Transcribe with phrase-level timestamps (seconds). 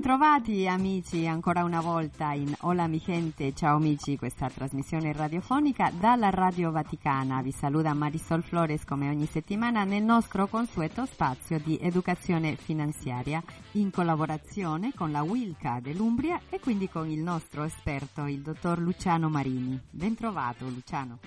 [0.00, 6.30] Bentrovati amici ancora una volta in Hola mi gente, ciao amici, questa trasmissione radiofonica dalla
[6.30, 7.42] Radio Vaticana.
[7.42, 13.90] Vi saluta Marisol Flores come ogni settimana nel nostro consueto spazio di educazione finanziaria in
[13.90, 19.78] collaborazione con la Wilca dell'Umbria e quindi con il nostro esperto, il dottor Luciano Marini.
[19.90, 21.18] Bentrovato Luciano.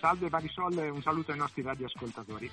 [0.00, 2.50] Salve Marisol un saluto ai nostri radioascoltatori.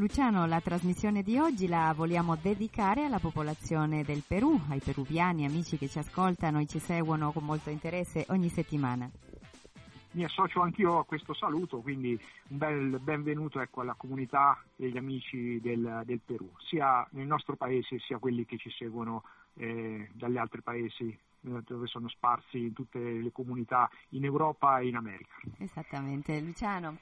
[0.00, 5.76] Luciano, la trasmissione di oggi la vogliamo dedicare alla popolazione del Perù, ai peruviani, amici
[5.76, 9.10] che ci ascoltano e ci seguono con molto interesse ogni settimana.
[10.12, 15.60] Mi associo anch'io a questo saluto, quindi un bel benvenuto ecco, alla comunità degli amici
[15.60, 19.22] del, del, Perù, sia nel nostro paese sia quelli che ci seguono
[19.56, 24.88] eh, dagli altri paesi eh, dove sono sparsi in tutte le comunità in Europa e
[24.88, 25.34] in America.
[25.58, 26.96] Esattamente, Luciano.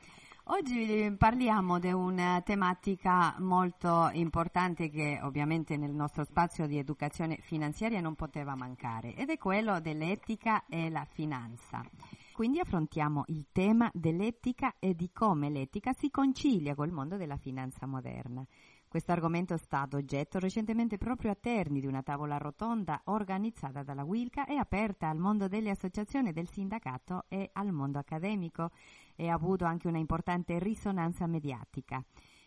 [0.51, 8.01] Oggi parliamo di una tematica molto importante che ovviamente nel nostro spazio di educazione finanziaria
[8.01, 11.85] non poteva mancare ed è quello dell'etica e la finanza.
[12.33, 17.87] Quindi affrontiamo il tema dell'etica e di come l'etica si concilia col mondo della finanza
[17.87, 18.43] moderna.
[18.89, 24.03] Questo argomento è stato oggetto recentemente proprio a Terni di una tavola rotonda organizzata dalla
[24.03, 28.71] Wilca e aperta al mondo delle associazioni del sindacato e al mondo accademico
[29.15, 32.03] e ha avuto anche una importante risonanza mediatica.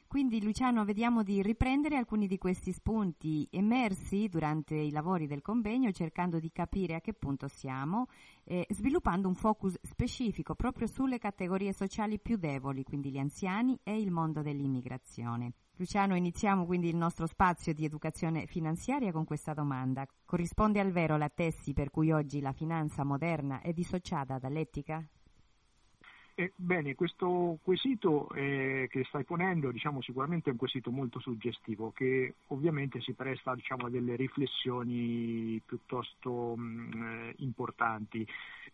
[0.07, 5.91] Quindi Luciano vediamo di riprendere alcuni di questi spunti emersi durante i lavori del convegno
[5.91, 8.07] cercando di capire a che punto siamo,
[8.43, 14.01] eh, sviluppando un focus specifico proprio sulle categorie sociali più deboli, quindi gli anziani e
[14.01, 15.53] il mondo dell'immigrazione.
[15.81, 20.05] Luciano, iniziamo quindi il nostro spazio di educazione finanziaria con questa domanda.
[20.25, 25.03] Corrisponde al vero la tesi per cui oggi la finanza moderna è dissociata dall'etica?
[26.33, 31.91] Eh, bene, questo quesito eh, che stai ponendo diciamo, sicuramente è un quesito molto suggestivo
[31.91, 38.25] che ovviamente si presta diciamo, a delle riflessioni piuttosto mh, eh, importanti,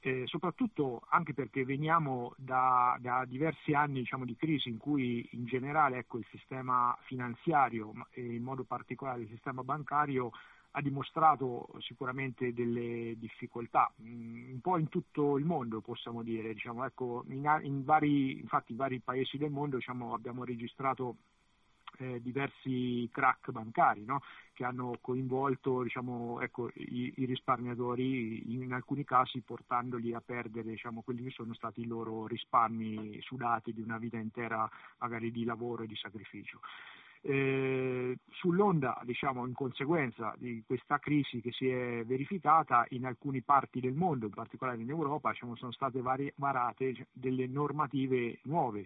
[0.02, 5.46] eh, soprattutto anche perché veniamo da, da diversi anni diciamo, di crisi in cui in
[5.46, 10.32] generale ecco, il sistema finanziario e in modo particolare il sistema bancario
[10.72, 16.86] ha dimostrato sicuramente delle difficoltà, mm, un po' in tutto il mondo possiamo dire, diciamo,
[16.86, 21.16] ecco, in, in vari, infatti in vari paesi del mondo diciamo, abbiamo registrato
[22.00, 24.22] eh, diversi crack bancari no?
[24.54, 31.02] che hanno coinvolto diciamo, ecco, i, i, risparmiatori in alcuni casi portandoli a perdere diciamo,
[31.02, 35.84] quelli che sono stati i loro risparmi sudati di una vita intera magari di lavoro
[35.84, 36.60] e di sacrificio.
[37.22, 43.80] Eh, sull'onda, diciamo, in conseguenza di questa crisi che si è verificata in alcune parti
[43.80, 48.86] del mondo, in particolare in Europa, diciamo, sono state vari- varate delle normative nuove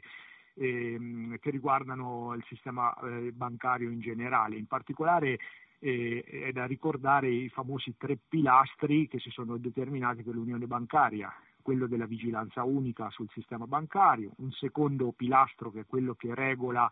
[0.56, 4.58] ehm, che riguardano il sistema eh, bancario in generale.
[4.58, 5.40] In particolare
[5.80, 11.34] eh, è da ricordare i famosi tre pilastri che si sono determinati per l'Unione bancaria,
[11.62, 16.90] quello della vigilanza unica sul sistema bancario, un secondo pilastro che è quello che regola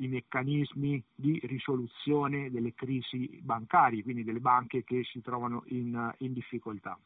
[0.00, 6.32] i meccanismi di risoluzione delle crisi bancarie, quindi delle banche che si trovano in, in
[6.32, 6.98] difficoltà.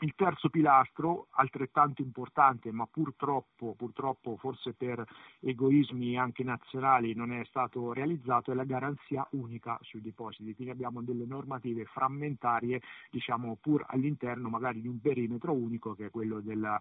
[0.00, 5.04] Il terzo pilastro, altrettanto importante, ma purtroppo, purtroppo, forse per
[5.38, 10.52] egoismi anche nazionali non è stato realizzato, è la garanzia unica sui depositi.
[10.54, 16.10] Quindi abbiamo delle normative frammentarie, diciamo, pur all'interno magari di un perimetro unico che è
[16.10, 16.78] quello della,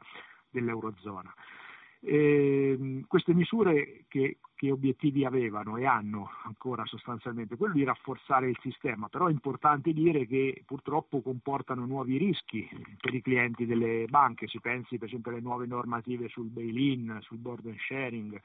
[0.50, 1.32] dell'Eurozona.
[2.06, 7.56] Eh, queste misure che, che, obiettivi avevano e hanno ancora sostanzialmente?
[7.56, 12.68] Quello di rafforzare il sistema, però è importante dire che purtroppo comportano nuovi rischi
[13.00, 17.38] per i clienti delle banche, si pensi per esempio alle nuove normative sul bail-in, sul
[17.38, 18.38] board and sharing,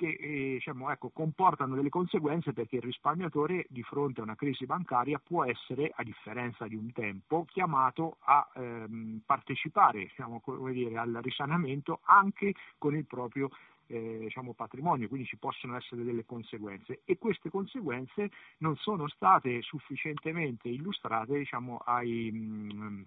[0.00, 4.64] che eh, diciamo, ecco, comportano delle conseguenze perché il risparmiatore di fronte a una crisi
[4.64, 10.40] bancaria può essere, a differenza di un tempo, chiamato a ehm, partecipare diciamo,
[10.72, 13.50] dire, al risanamento anche con il proprio
[13.88, 17.02] eh, diciamo, patrimonio, quindi ci possono essere delle conseguenze.
[17.04, 23.04] E queste conseguenze non sono state sufficientemente illustrate diciamo, ai, mh,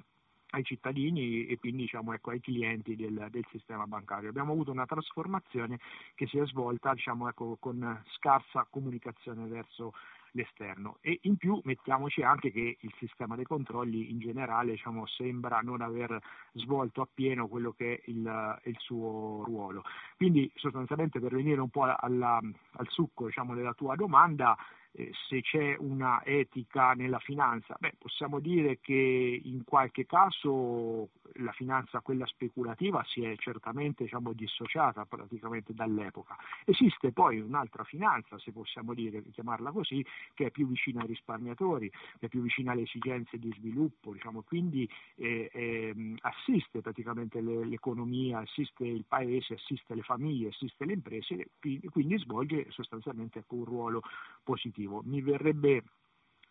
[0.54, 4.30] ai cittadini e quindi diciamo, ecco, ai clienti del, del, sistema bancario.
[4.30, 5.80] Abbiamo avuto una trasformazione
[6.16, 9.94] che si è svolta diciamo, ecco, con scarsa comunicazione verso
[10.36, 15.60] l'esterno e in più mettiamoci anche che il sistema dei controlli in generale diciamo, sembra
[15.60, 16.20] non aver
[16.54, 19.84] svolto appieno quello che è il, il suo ruolo.
[20.18, 24.56] Quindi sostanzialmente per venire un po' alla, al succo diciamo, della tua domanda,
[24.96, 31.52] eh, se c'è una etica nella finanza, beh, possiamo dire che in qualche caso la
[31.52, 36.36] finanza, quella speculativa, si è certamente diciamo, dissociata praticamente dall'epoca.
[36.66, 41.90] Esiste poi un'altra finanza, se possiamo dire, chiamarla così, che è più vicina ai risparmiatori,
[41.90, 47.66] che è più vicina alle esigenze di sviluppo, diciamo, quindi eh, eh, assiste praticamente le,
[47.66, 51.50] l'economia, assiste il paese, assiste le famiglie, assiste le imprese,
[51.90, 54.02] quindi svolge sostanzialmente ecco, un ruolo
[54.44, 55.02] positivo.
[55.06, 55.84] Mi verrebbe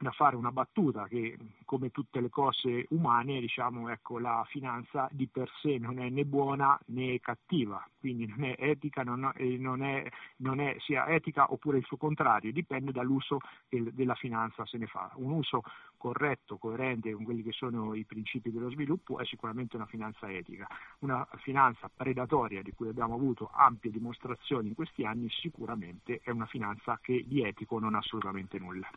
[0.03, 5.27] da fare una battuta che come tutte le cose umane diciamo ecco la finanza di
[5.29, 9.83] per sé non è né buona né cattiva quindi non è etica non è, non
[9.83, 10.05] è,
[10.39, 13.39] non è sia etica oppure il suo contrario dipende dall'uso
[13.69, 15.11] che della finanza se ne fa.
[15.15, 15.63] Un uso
[15.97, 20.67] corretto coerente con quelli che sono i principi dello sviluppo è sicuramente una finanza etica.
[21.01, 26.47] Una finanza predatoria di cui abbiamo avuto ampie dimostrazioni in questi anni sicuramente è una
[26.47, 28.89] finanza che di etico non ha assolutamente nulla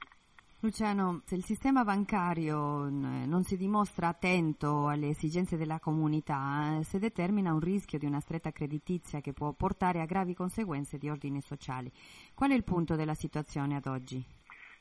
[0.60, 6.98] Luciano, se il sistema bancario non si dimostra attento alle esigenze della comunità, eh, si
[6.98, 11.42] determina un rischio di una stretta creditizia che può portare a gravi conseguenze di ordine
[11.42, 11.92] sociale.
[12.34, 14.26] Qual è il punto della situazione ad oggi?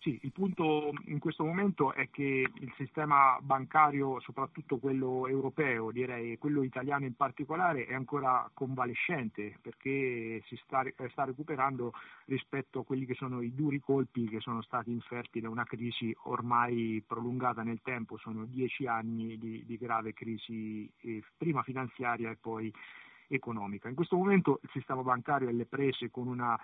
[0.05, 6.37] Sì, il punto in questo momento è che il sistema bancario, soprattutto quello europeo, direi,
[6.37, 11.95] quello italiano in particolare, è ancora convalescente perché si sta, sta, recuperando
[12.27, 16.15] rispetto a quelli che sono i duri colpi che sono stati inferti da una crisi
[16.25, 22.37] ormai prolungata nel tempo, sono dieci anni di, di grave crisi, eh, prima finanziaria e
[22.39, 22.71] poi
[23.29, 23.89] economica.
[23.89, 26.61] In questo momento il sistema bancario è alle prese con una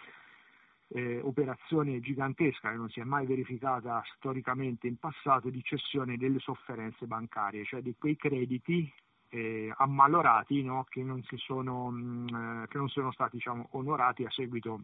[0.92, 6.38] eh, operazione gigantesca che non si è mai verificata storicamente in passato di cessione delle
[6.38, 8.92] sofferenze bancarie, cioè di quei crediti
[9.28, 14.30] eh, ammalorati no, che, non sono, mh, mm, che, non sono, stati diciamo, onorati a
[14.30, 14.80] seguito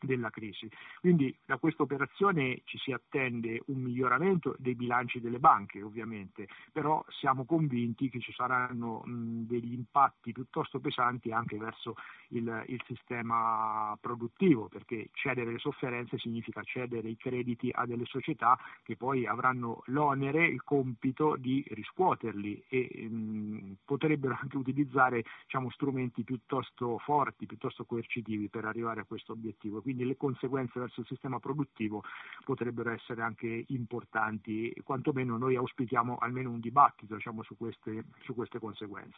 [0.00, 0.68] della crisi.
[1.00, 7.04] Quindi da questa operazione ci si attende un miglioramento dei bilanci delle banche, ovviamente, però
[7.08, 11.94] siamo convinti che ci saranno degli impatti piuttosto pesanti anche verso
[12.28, 18.58] il, il, sistema produttivo, perché cedere le sofferenze significa cedere i crediti a delle società
[18.82, 26.22] che poi avranno l'onere, il compito di riscuoterli e mh, potrebbero anche utilizzare diciamo, strumenti
[26.22, 31.38] piuttosto forti, piuttosto coercitivi per arrivare a questo obiettivo quindi le conseguenze verso il sistema
[31.38, 32.02] produttivo
[32.44, 38.58] potrebbero essere anche importanti, quantomeno noi auspichiamo almeno un dibattito diciamo, su, queste, su queste
[38.58, 39.16] conseguenze.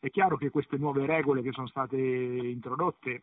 [0.00, 3.22] È chiaro che queste nuove regole che sono state introdotte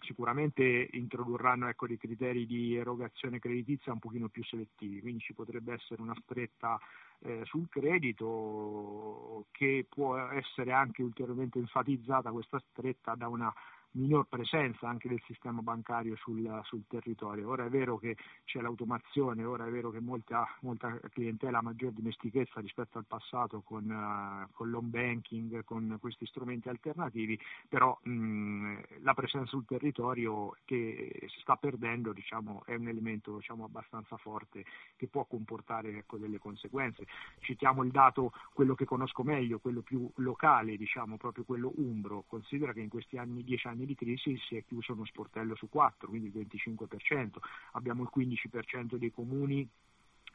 [0.00, 5.74] sicuramente introdurranno ecco, dei criteri di erogazione creditizia un pochino più selettivi, quindi ci potrebbe
[5.74, 6.78] essere una stretta
[7.20, 13.52] eh, sul credito che può essere anche ulteriormente enfatizzata questa stretta da una
[13.96, 17.48] minor presenza anche del sistema bancario sul, sul, territorio.
[17.48, 21.92] Ora è vero che c'è l'automazione, ora è vero che molta, molta clientela ha maggior
[21.92, 27.38] dimestichezza rispetto al passato con, uh, con l'home banking, con questi strumenti alternativi,
[27.68, 33.64] però mh, la presenza sul territorio che si sta perdendo diciamo, è un elemento diciamo,
[33.64, 34.64] abbastanza forte
[34.96, 37.06] che può comportare ecco, delle conseguenze.
[37.38, 42.24] Citiamo il dato, quello che conosco meglio, quello più locale, diciamo, proprio quello umbro.
[42.26, 45.68] Considera che in questi anni, dieci anni di crisi si è chiuso uno sportello su
[45.68, 47.36] quattro, quindi il 25%,
[47.72, 49.68] abbiamo il 15% dei comuni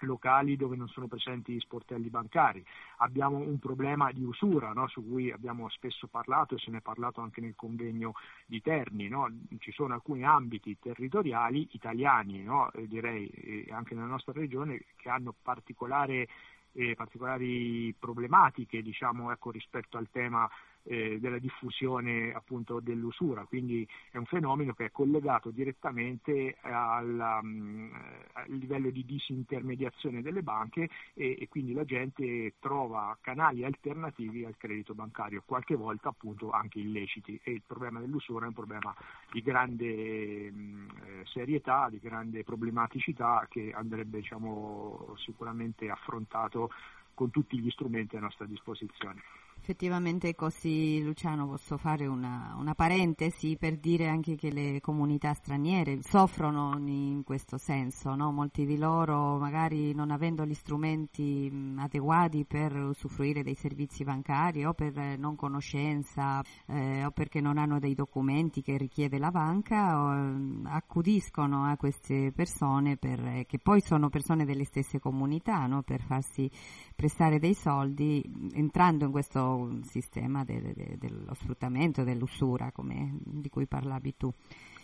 [0.06, 2.64] locali dove non sono presenti sportelli bancari.
[2.98, 4.88] Abbiamo un problema di usura no?
[4.88, 8.14] su cui abbiamo spesso parlato e se ne è parlato anche nel convegno
[8.46, 9.08] di Terni.
[9.08, 9.30] No?
[9.60, 12.70] Ci sono alcuni ambiti territoriali italiani, no?
[12.74, 15.34] direi anche nella nostra regione, che hanno
[16.74, 20.50] eh, particolari problematiche diciamo, ecco, rispetto al tema
[20.84, 27.92] eh, della diffusione appunto dell'usura, quindi è un fenomeno che è collegato direttamente alla, um,
[28.34, 34.58] al livello di disintermediazione delle banche e, e, quindi la gente trova canali alternativi al
[34.58, 38.96] credito bancario, qualche volta appunto anche illeciti e il problema dell'usura è un problema
[39.32, 40.88] di grande um,
[41.26, 46.72] serietà, di grande problematicità che andrebbe diciamo, sicuramente affrontato
[47.14, 49.22] con tutti gli strumenti a nostra disposizione.
[49.64, 56.00] Effettivamente così, Luciano, posso fare una, una, parentesi per dire anche che le comunità straniere
[56.02, 58.32] soffrono in questo senso, no?
[58.32, 64.74] molti di loro magari non avendo gli strumenti adeguati per usufruire dei servizi bancari o
[64.74, 70.40] per non conoscenza eh, o perché non hanno dei documenti che richiede la banca, o,
[70.64, 75.84] accudiscono a queste persone per, eh, che poi sono persone delle stesse comunità no?
[75.84, 76.50] per farsi
[76.96, 79.50] prestare dei soldi entrando in questo
[79.84, 84.32] sistema de, de, dello sfruttamento, dell'usura come, di cui parlavi tu.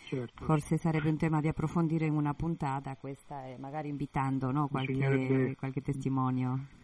[0.06, 0.44] Certo.
[0.44, 5.54] Forse sarebbe un tema di approfondire in una puntata questa e magari invitando no, qualche,
[5.58, 6.76] qualche testimonio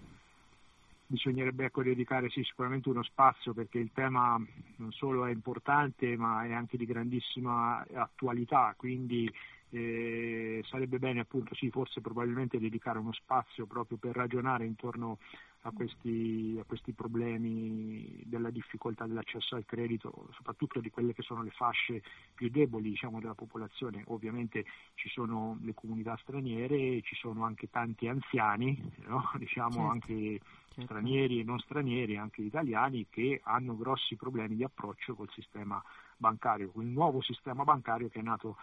[1.06, 4.36] bisognerebbe ecco, dedicare sì, sicuramente uno spazio perché il tema
[4.76, 9.30] non solo è importante ma è anche di grandissima attualità, quindi
[9.70, 15.18] eh, sarebbe bene appunto sì, forse probabilmente dedicare uno spazio proprio per ragionare intorno
[15.66, 21.42] a questi, a questi problemi della difficoltà dell'accesso al credito, soprattutto di quelle che sono
[21.42, 22.02] le fasce
[22.34, 24.04] più deboli diciamo, della popolazione.
[24.08, 29.30] Ovviamente ci sono le comunità straniere, ci sono anche tanti anziani, no?
[29.38, 29.88] diciamo certo.
[29.88, 30.82] anche certo.
[30.82, 35.82] stranieri e non stranieri, anche italiani, che hanno grossi problemi di approccio col sistema
[36.18, 38.56] bancario, il nuovo sistema bancario che è nato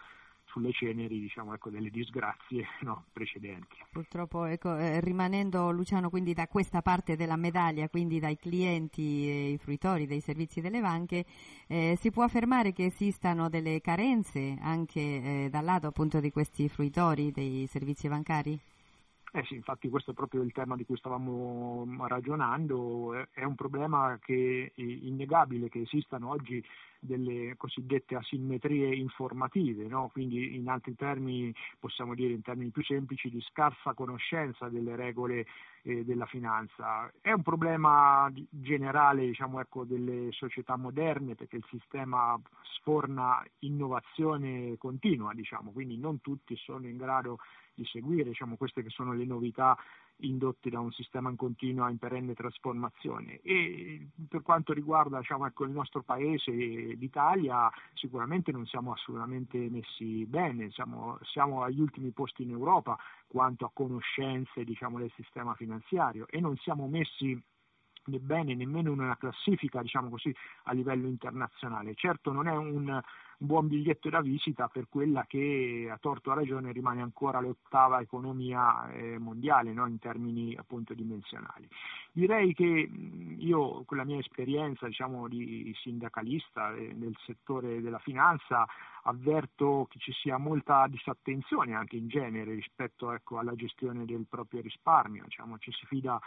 [0.51, 3.77] sulle ceneri diciamo, ecco, delle disgrazie no, precedenti.
[3.89, 9.49] Purtroppo, ecco, eh, rimanendo Luciano quindi da questa parte della medaglia, quindi dai clienti e
[9.51, 11.25] i fruitori dei servizi delle banche,
[11.67, 16.67] eh, si può affermare che esistano delle carenze anche eh, dal lato appunto di questi
[16.69, 18.59] fruitori dei servizi bancari?
[19.33, 24.19] Eh sì, infatti questo è proprio il tema di cui stavamo ragionando, è un problema
[24.21, 26.61] che è innegabile che esistano oggi
[26.99, 30.09] delle cosiddette asimmetrie informative, no?
[30.11, 35.45] quindi in altri termini possiamo dire in termini più semplici di scarsa conoscenza delle regole
[35.83, 37.09] eh, della finanza.
[37.21, 42.37] È un problema generale diciamo, ecco, delle società moderne perché il sistema
[42.75, 48.89] sforna innovazione continua, diciamo, quindi non tutti sono in grado di seguire diciamo, queste che
[48.89, 49.77] sono le novità
[50.17, 53.39] indotti da un sistema in continua in perenne trasformazione.
[53.41, 60.25] E per quanto riguarda diciamo, ecco, il nostro paese, l'Italia, sicuramente non siamo assolutamente messi
[60.25, 62.97] bene, siamo, siamo agli ultimi posti in Europa
[63.27, 67.41] quanto a conoscenze diciamo, del sistema finanziario e non siamo messi
[68.03, 71.93] bene nemmeno una classifica diciamo così, a livello internazionale.
[71.95, 73.01] Certo non è un
[73.37, 78.87] buon biglietto da visita per quella che a torto a ragione rimane ancora l'ottava economia
[78.91, 79.87] eh, mondiale no?
[79.87, 81.67] in termini appunto dimensionali.
[82.11, 82.89] Direi che
[83.37, 88.67] io con la mia esperienza diciamo, di sindacalista eh, nel settore della finanza
[89.03, 94.61] avverto che ci sia molta disattenzione anche in genere rispetto ecco, alla gestione del proprio
[94.61, 96.19] risparmio, diciamo, ci si fida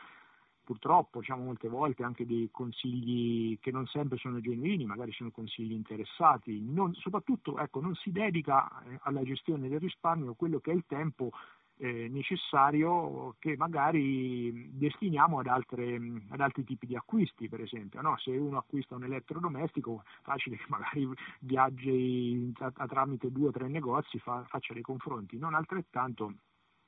[0.65, 5.73] purtroppo diciamo, molte volte anche dei consigli che non sempre sono genuini, magari sono consigli
[5.73, 10.75] interessati, non, soprattutto ecco, non si dedica eh, alla gestione del risparmio quello che è
[10.75, 11.31] il tempo
[11.77, 18.01] eh, necessario che magari destiniamo ad, altre, ad, altri tipi di acquisti, per esempio.
[18.01, 18.17] No?
[18.19, 21.09] Se uno acquista un elettrodomestico, facile che magari
[21.41, 26.35] viaggi a, a tramite due o tre negozi, fa, faccia dei confronti, non altrettanto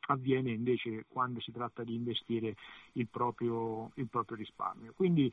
[0.06, 2.54] avviene invece quando si tratta di investire
[2.92, 4.92] il proprio, il proprio risparmio.
[4.94, 5.32] Quindi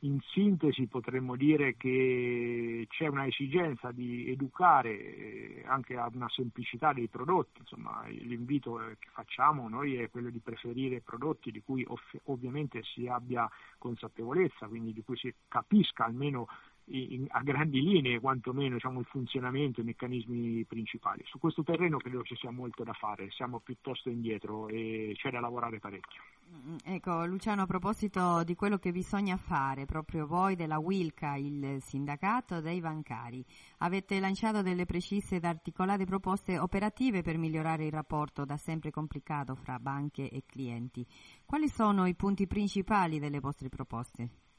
[0.00, 6.92] in sintesi potremmo dire che c'è una esigenza di educare eh, anche a una semplicità
[6.92, 11.86] dei prodotti, insomma l'invito che facciamo noi è quello di preferire prodotti di cui
[12.24, 16.46] ovviamente si abbia consapevolezza, quindi di cui si capisca almeno
[16.90, 21.22] in, a grandi linee quantomeno diciamo, il funzionamento, i meccanismi principali.
[21.26, 25.40] Su questo terreno credo ci sia molto da fare, siamo piuttosto indietro e c'è da
[25.40, 26.20] lavorare parecchio.
[26.50, 31.78] Mm, ecco Luciano, a proposito di quello che bisogna fare, proprio voi della Wilca, il
[31.80, 33.44] sindacato dei bancari,
[33.78, 39.54] avete lanciato delle precise ed articolate proposte operative per migliorare il rapporto da sempre complicato
[39.54, 41.06] fra banche e clienti.
[41.44, 44.49] Quali sono i punti principali delle vostre proposte?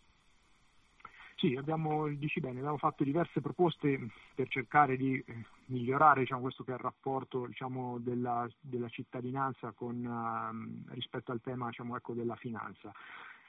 [1.42, 4.00] Sì, abbiamo, dici bene, abbiamo fatto diverse proposte
[4.36, 9.72] per cercare di eh, migliorare diciamo, questo che è il rapporto diciamo, della, della, cittadinanza
[9.72, 12.92] con, uh, rispetto al tema diciamo, ecco, della finanza.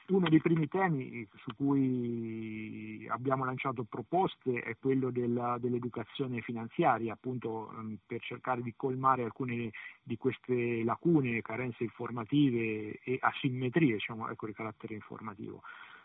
[0.07, 7.71] Uno dei primi temi su cui abbiamo lanciato proposte è quello della, dell'educazione finanziaria, appunto
[7.77, 9.69] um, per cercare di colmare alcune
[10.01, 15.61] di queste lacune, carenze informative e asimmetrie diciamo, ecco, di carattere informativo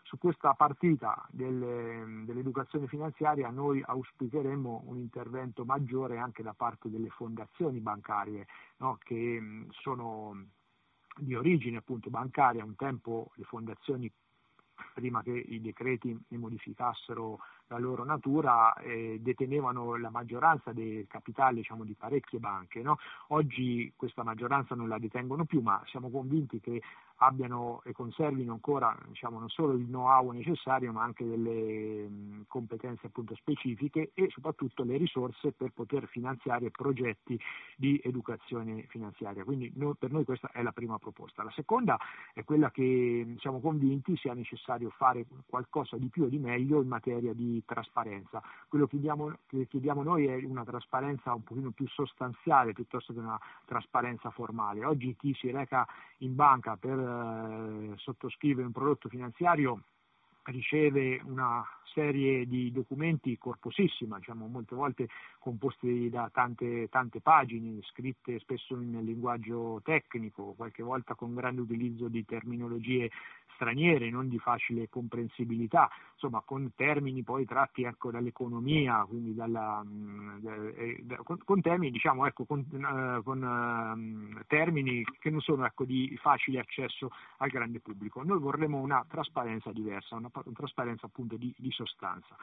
[0.09, 7.09] su questa partita delle, dell'educazione finanziaria noi auspicheremmo un intervento maggiore anche da parte delle
[7.09, 8.47] fondazioni bancarie
[8.77, 10.47] no, che sono
[11.15, 14.11] di origine appunto bancaria, un tempo le fondazioni
[14.95, 17.37] prima che i decreti ne modificassero
[17.69, 22.81] la loro natura, eh, detenevano la maggioranza del capitale diciamo, di parecchie banche.
[22.81, 22.97] No?
[23.27, 26.81] Oggi questa maggioranza non la detengono più, ma siamo convinti che
[27.21, 33.07] abbiano e conservino ancora diciamo, non solo il know-how necessario ma anche delle mh, competenze
[33.07, 37.39] appunto, specifiche e soprattutto le risorse per poter finanziare progetti
[37.75, 39.43] di educazione finanziaria.
[39.43, 41.43] Quindi no, per noi questa è la prima proposta.
[41.43, 41.97] La seconda
[42.33, 46.87] è quella che siamo convinti sia necessario fare qualcosa di più e di meglio in
[46.87, 48.41] materia di trasparenza.
[48.67, 53.19] Quello che chiediamo, che chiediamo noi è una trasparenza un pochino più sostanziale piuttosto che
[53.19, 54.85] una trasparenza formale.
[54.85, 55.87] Oggi chi si reca
[56.19, 59.81] in banca per eh, sottoscrive un prodotto finanziario
[60.43, 65.07] riceve una serie di documenti corposissima, diciamo, molte volte
[65.39, 72.07] composti da tante, tante, pagine, scritte spesso in linguaggio tecnico, qualche volta con grande utilizzo
[72.07, 73.09] di terminologie
[73.59, 80.39] straniere, non di facile comprensibilità, insomma con termini poi tratti ecco, dall'economia, quindi dalla, mh,
[80.77, 81.05] eh,
[81.43, 86.59] con, temi, diciamo, ecco, con, uh, con uh, termini che non sono ecco, di facile
[86.59, 88.23] accesso al grande pubblico.
[88.23, 92.35] Noi vorremmo una trasparenza diversa, una, una trasparenza appunto di, di sostanza.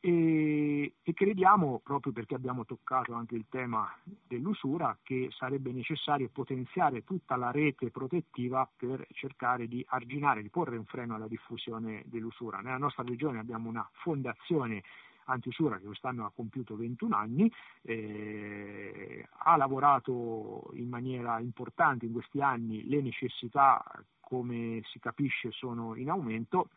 [0.00, 7.02] E, e, crediamo, proprio perché abbiamo toccato anche il tema dell'usura, che sarebbe necessario potenziare
[7.02, 12.60] tutta la rete protettiva per cercare di arginare, di porre un freno alla diffusione dell'usura.
[12.60, 14.82] Nella nostra regione abbiamo una fondazione
[15.24, 22.40] antiusura che quest'anno ha compiuto 21 anni, eh, ha lavorato in maniera importante in questi
[22.40, 23.82] anni, le necessità
[24.20, 26.68] come si capisce sono in aumento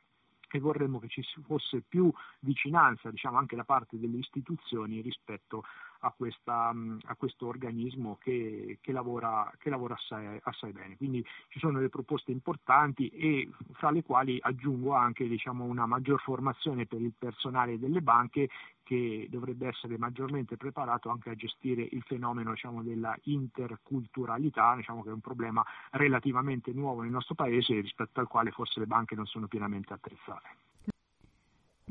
[0.58, 5.63] e vorremmo che ci fosse più vicinanza diciamo, anche da parte delle istituzioni rispetto
[6.01, 6.74] a, questa,
[7.05, 10.98] a questo organismo che, che lavora, che lavora assai, assai, bene.
[10.98, 16.20] Quindi ci sono delle proposte importanti e fra le quali aggiungo anche diciamo, una maggior
[16.22, 18.50] formazione per il personale delle banche
[18.84, 25.10] che dovrebbe essere maggiormente preparato anche a gestire il fenomeno diciamo, della interculturalità, diciamo, che
[25.10, 29.25] è un problema relativamente nuovo nel nostro Paese rispetto al quale forse le banche non
[29.25, 30.71] sono pienamente attrezzate.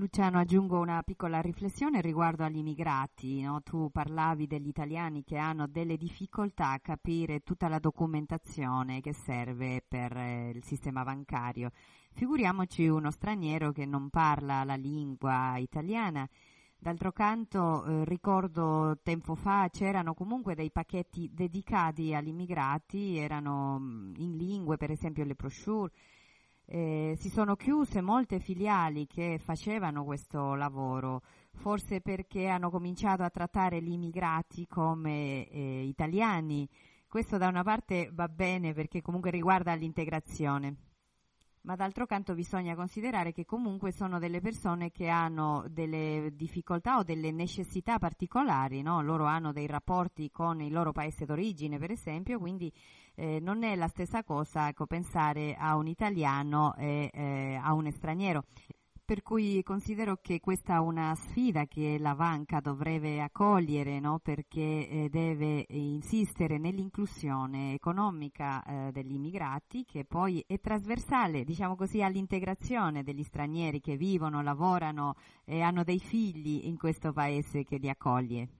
[0.01, 3.43] Luciano, aggiungo una piccola riflessione riguardo agli immigrati.
[3.43, 3.61] No?
[3.61, 9.85] Tu parlavi degli italiani che hanno delle difficoltà a capire tutta la documentazione che serve
[9.87, 11.71] per eh, il sistema bancario.
[12.13, 16.27] Figuriamoci uno straniero che non parla la lingua italiana
[16.83, 24.15] D'altro canto eh, ricordo tempo fa c'erano comunque dei pacchetti dedicati agli immigrati, erano mm,
[24.17, 25.93] in lingue, per esempio le brochure.
[26.73, 33.29] Eh, si sono chiuse molte filiali che facevano questo lavoro, forse perché hanno cominciato a
[33.29, 36.69] trattare gli immigrati come eh, italiani.
[37.09, 40.90] Questo da una parte va bene perché comunque riguarda l'integrazione
[41.63, 47.03] ma d'altro canto bisogna considerare che comunque sono delle persone che hanno delle difficoltà o
[47.03, 49.03] delle necessità particolari, no?
[49.03, 52.73] loro hanno dei rapporti con il loro paese d'origine per esempio, quindi
[53.15, 57.91] eh, non è la stessa cosa ecco, pensare a un italiano e eh, a un
[57.91, 58.45] straniero
[59.11, 64.21] per cui considero che questa è una sfida che la banca dovrebbe accogliere no?
[64.21, 72.03] perché eh, deve insistere nell'inclusione economica eh, degli immigrati che poi è trasversale diciamo così,
[72.03, 77.89] all'integrazione degli stranieri che vivono, lavorano e hanno dei figli in questo paese che li
[77.89, 78.60] accoglie.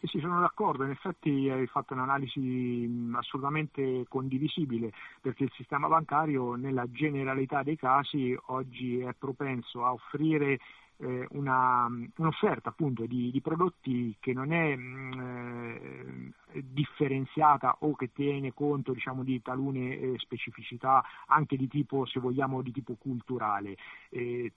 [0.00, 6.54] Eh sì, sono d'accordo, in effetti hai fatto un'analisi assolutamente condivisibile perché il sistema bancario
[6.54, 10.58] nella generalità dei casi oggi è propenso a offrire
[10.98, 18.12] una, un'offerta appunto di, di, prodotti che non è mh, mm, eh, differenziata o che
[18.12, 23.76] tiene conto diciamo, di talune eh, specificità anche di tipo, se vogliamo, di tipo culturale.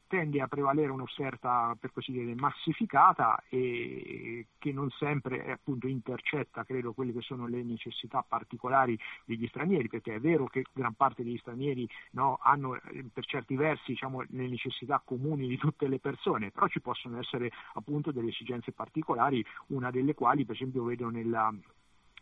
[0.08, 6.93] tende a prevalere un'offerta per così dire massificata e che non sempre appunto intercetta credo
[6.93, 11.38] quelle che sono le necessità particolari degli stranieri, perché è vero che gran parte degli
[11.38, 16.27] stranieri no, hanno eh, per certi versi diciamo, le necessità comuni di tutte le persone
[16.28, 21.10] persone, però ci possono essere appunto delle esigenze particolari, una delle quali per esempio vedo
[21.10, 21.54] nella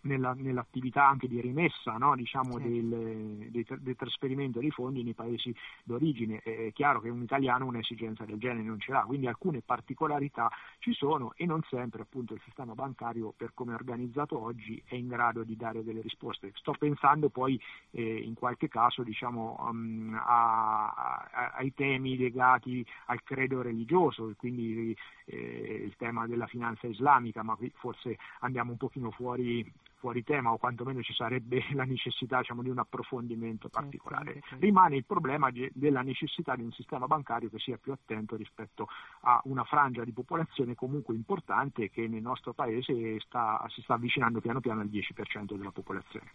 [0.06, 2.16] nella, nell'attività anche di rimessa no?
[2.16, 2.68] diciamo, certo.
[2.68, 6.40] del, del, del, trasferimento dei fondi nei paesi d'origine.
[6.40, 10.94] È chiaro che un italiano un'esigenza del genere non ce l'ha, quindi alcune particolarità ci
[10.94, 15.08] sono e non sempre appunto, il sistema bancario per come è organizzato oggi è in
[15.08, 16.52] grado di dare delle risposte.
[16.56, 17.60] Sto pensando poi
[17.92, 20.88] eh, in qualche caso diciamo, um, a,
[21.32, 27.56] a, ai temi legati al credo religioso, quindi eh, il tema della finanza islamica, ma
[27.56, 29.66] qui forse andiamo un pochino fuori
[30.06, 34.44] fuori tema o quantomeno ci sarebbe la necessità diciamo, di un approfondimento Certo, particolare.
[34.60, 38.88] Rimane il problema della necessità di un sistema bancario che sia più attento rispetto
[39.22, 44.42] a una frangia di popolazione comunque importante che nel nostro paese sta- si sta avvicinando
[44.42, 46.32] piano piano al 10% della popolazione.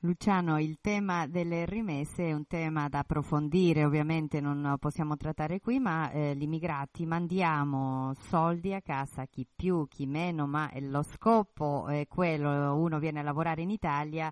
[0.00, 5.78] Luciano, il tema delle rimesse è un tema da approfondire, ovviamente non possiamo trattare qui,
[5.78, 11.02] ma eh, gli immigrati mandiamo soldi a casa, chi più, chi meno, ma eh, lo
[11.02, 14.30] scopo è quello, uno viene a lavorare in Italia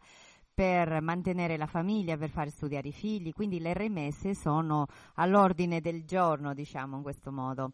[0.52, 6.04] per mantenere la famiglia, per far studiare i figli, quindi le rimesse sono all'ordine del
[6.04, 7.72] giorno, diciamo in questo modo.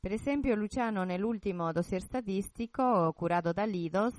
[0.00, 4.14] Per esempio, Luciano, nell'ultimo dossier statistico curato dall'IDOS,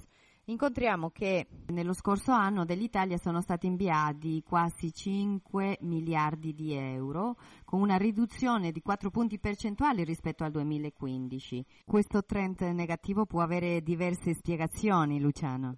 [0.49, 7.81] incontriamo che nello scorso anno dell'Italia sono stati inviati quasi 5 miliardi di euro, con
[7.81, 11.65] una riduzione di 4 punti percentuali rispetto al 2015.
[11.85, 15.75] Questo trend negativo può avere diverse spiegazioni, Luciano.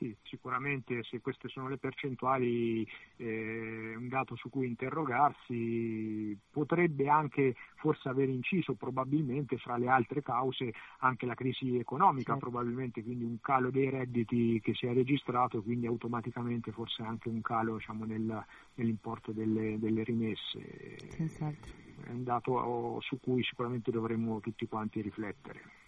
[0.00, 7.10] Sì, sicuramente se queste sono le percentuali eh, è un dato su cui interrogarsi, potrebbe
[7.10, 12.48] anche forse aver inciso probabilmente fra le altre cause anche la crisi economica, Certo.
[12.48, 17.42] probabilmente quindi un calo dei redditi che si è registrato, quindi automaticamente forse anche un
[17.42, 18.42] calo diciamo, nel-
[18.76, 21.10] nell'importo delle, delle rimesse.
[21.14, 21.72] Senz'altro.
[22.06, 25.79] È un dato su cui sicuramente dovremmo tutti quanti riflettere.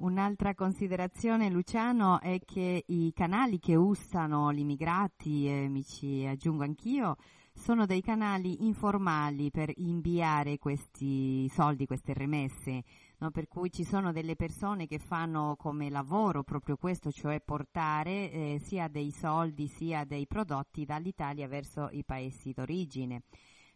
[0.00, 6.62] Un'altra considerazione, Luciano, è che i canali che usano gli immigrati, e mi ci aggiungo
[6.62, 7.18] anch'io,
[7.52, 12.82] sono dei canali informali per inviare questi soldi, queste remesse,
[13.18, 13.30] no?
[13.30, 18.58] per cui ci sono delle persone che fanno come lavoro proprio questo, cioè portare eh,
[18.62, 23.24] sia dei soldi sia dei prodotti dall'Italia verso i paesi d'origine.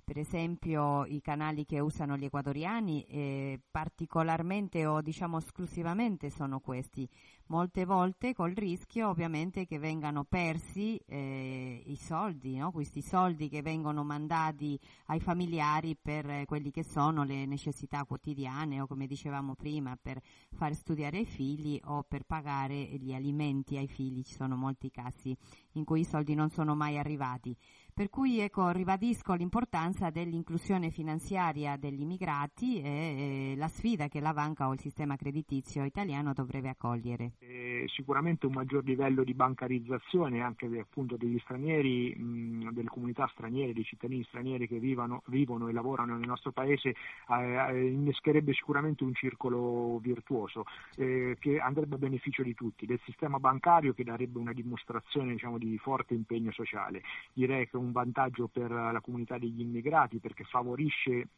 [0.05, 7.09] Per esempio i canali che usano gli ecuadoriani eh, particolarmente o diciamo esclusivamente sono questi.
[7.47, 12.71] Molte volte col rischio ovviamente che vengano persi eh, i soldi, no?
[12.71, 18.83] questi soldi che vengono mandati ai familiari per eh, quelli che sono le necessità quotidiane
[18.83, 20.21] o come dicevamo prima per
[20.53, 24.23] far studiare i figli o per pagare gli alimenti ai figli.
[24.23, 25.35] Ci sono molti casi
[25.73, 27.57] in cui i soldi non sono mai arrivati.
[27.95, 34.33] Per cui ecco, ribadisco l'importanza dell'inclusione finanziaria degli immigrati e eh, la sfida che la
[34.33, 37.35] banca o il sistema creditizio italiano dovrebbe accogliere.
[37.39, 43.73] Eh, sicuramente un maggior livello di bancarizzazione anche appunto degli stranieri, mh, delle comunità straniere,
[43.73, 46.97] dei cittadini stranieri che vivano, vivono e lavorano nel nostro paese
[47.29, 50.65] eh, innescherebbe sicuramente un circolo virtuoso
[50.97, 55.59] eh, che andrebbe a beneficio di tutti, del sistema bancario che darebbe una dimostrazione diciamo,
[55.59, 57.01] di forte impegno sociale.
[57.33, 61.29] Direi che un vantaggio per la comunità degli immigrati perché favorisce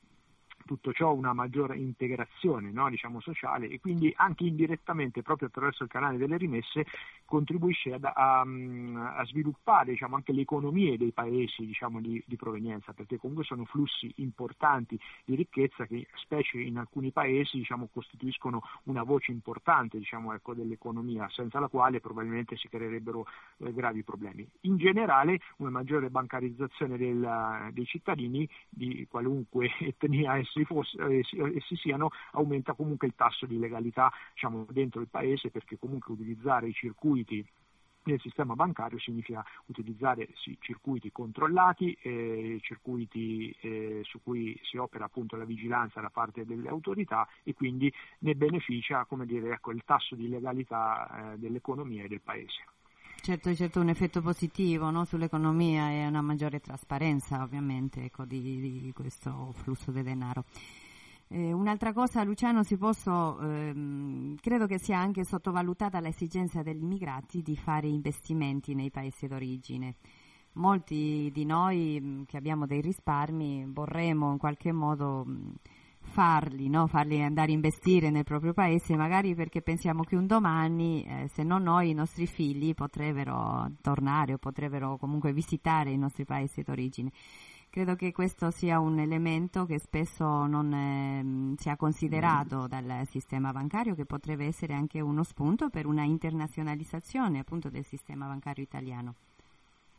[0.66, 5.88] tutto ciò una maggiore integrazione no, diciamo, sociale e quindi anche indirettamente proprio attraverso il
[5.88, 6.85] canale delle rimesse
[7.24, 12.92] contribuisce ad, a, a, sviluppare diciamo, anche le economie dei paesi diciamo, di, di, provenienza
[12.92, 19.05] perché comunque sono flussi importanti di ricchezza che specie in alcuni paesi diciamo, costituiscono una
[19.05, 23.26] voce importante diciamo, ecco, dell'economia senza la quale probabilmente si creerebbero
[23.59, 24.46] eh, gravi problemi.
[24.62, 30.97] In generale una maggiore bancarizzazione del, dei cittadini di qualunque etnia essi, fosse,
[31.55, 36.69] essi siano aumenta comunque il tasso di legalità diciamo, dentro il paese perché comunque utilizzare
[36.69, 37.47] i circuiti
[38.07, 45.07] nel sistema bancario significa utilizzare sì, circuiti controllati, eh, circuiti eh, su cui si opera
[45.07, 50.14] appunto la vigilanza da parte delle autorità e quindi ne beneficia dire, ecco, il tasso
[50.14, 52.76] di legalità eh, dell'economia e del paese.
[53.27, 58.93] Certo, certo, un effetto positivo no, sull'economia e una maggiore trasparenza ovviamente ecco, di, di,
[58.95, 60.45] questo flusso di denaro.
[61.27, 67.57] Eh, un'altra cosa, Luciano, posso, ehm, credo che sia anche sottovalutata l'esigenza degli immigrati di
[67.57, 69.97] fare investimenti nei paesi d'origine.
[70.53, 75.53] Molti di noi mh, che abbiamo dei risparmi vorremmo in qualche modo mh,
[76.07, 76.87] farli, no?
[76.87, 81.42] farli andare a investire nel proprio paese, magari perché pensiamo che un domani, eh, se
[81.42, 87.11] non noi, i nostri figli potrebbero tornare o potrebbero comunque visitare i nostri paesi d'origine.
[87.69, 93.95] Credo che questo sia un elemento che spesso non eh, sia considerato dal sistema bancario,
[93.95, 99.14] che potrebbe essere anche uno spunto per una internazionalizzazione appunto del sistema bancario italiano.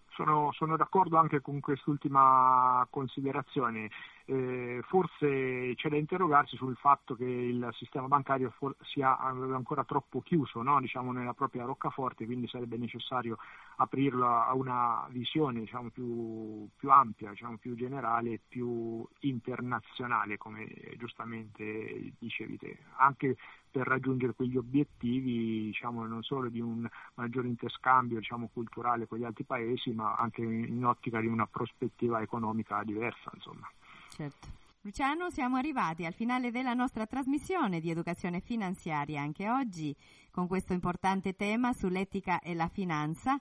[0.10, 3.92] Sono, sono d'accordo anche con quest'ultima considerazione.
[4.30, 10.20] Eh, forse c'è da interrogarsi sul fatto che il sistema bancario for- sia ancora troppo
[10.22, 10.82] chiuso no?
[10.82, 13.38] diciamo, nella propria roccaforte, quindi sarebbe necessario
[13.78, 22.12] aprirlo a una visione diciamo, più, più, ampia, diciamo, più generale più internazionale, come giustamente
[22.20, 23.38] dicevi te, anche
[23.72, 29.24] per raggiungere quegli obiettivi diciamo, non solo di un maggiore interscambio diciamo, culturale con gli
[29.24, 33.32] altri paesi, ma anche in ottica di una prospettiva economica diversa.
[33.34, 33.70] Insomma.
[34.18, 34.48] Certo.
[34.82, 39.96] Luciano, siamo arrivati al finale della nostra trasmissione di educazione finanziaria anche oggi
[40.32, 43.40] con questo importante tema sull'etica e la finanza.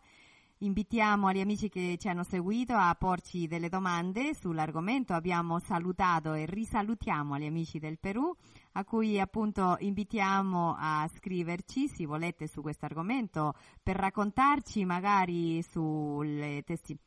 [0.58, 5.14] Invitiamo gli amici che ci hanno seguito a porci delle domande sull'argomento.
[5.14, 8.30] Abbiamo salutato e risalutiamo gli amici del Perù,
[8.72, 16.62] a cui appunto invitiamo a scriverci, se volete, su questo argomento, per raccontarci magari sulle
[16.66, 16.98] testi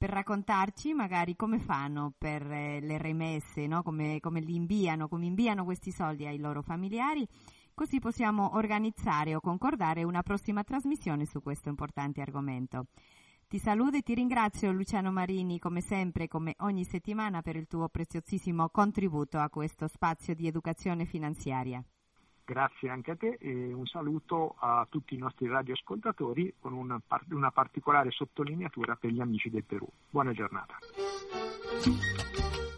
[0.00, 3.82] per raccontarci magari come fanno per eh, le remesse, no?
[3.82, 7.28] come, come li inviano, come inviano questi soldi ai loro familiari
[7.74, 12.86] così possiamo organizzare o concordare una prossima trasmissione su questo importante argomento.
[13.46, 17.86] Ti saluto e ti ringrazio Luciano Marini come sempre, come ogni settimana per il tuo
[17.90, 21.84] preziosissimo contributo a questo spazio di educazione finanziaria.
[22.50, 27.52] Grazie anche a te e un saluto a tutti i nostri radioascoltatori con una, una
[27.52, 29.86] particolare sottolineatura per gli amici del Perù.
[30.10, 30.76] Buona giornata.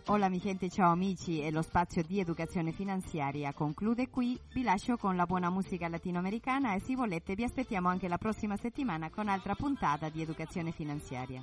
[0.09, 4.39] Hola mi gente, ciao amici e lo spazio di educazione finanziaria conclude qui.
[4.53, 8.59] Vi lascio con la buona musica latinoamericana e se volete vi aspettiamo anche la prossima
[8.59, 11.43] settimana con altra puntata di educazione finanziaria.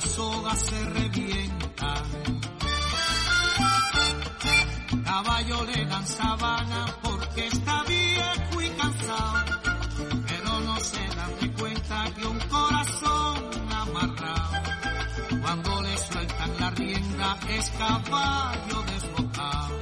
[0.00, 1.94] Soga se revienta.
[5.04, 9.44] Caballo le dan sabana porque está viejo y cansado,
[10.26, 14.62] pero no se dan cuenta que un corazón amarrado,
[15.42, 19.80] cuando le sueltan la rienda es caballo desbocado.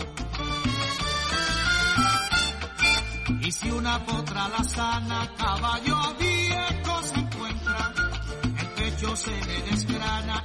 [3.41, 7.93] Y si una potra la sana, caballo viejo se encuentra
[8.79, 9.98] pecho se le desgrana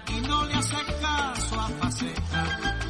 [0.08, 2.83] y no le hace caso a faceta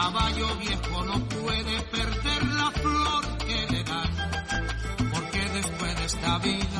[0.00, 4.10] Caballo viejo no puede perder la flor que le dan,
[5.12, 6.77] porque después de esta vida